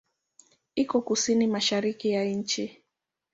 [0.75, 2.65] Iko kusini-mashariki ya nchi.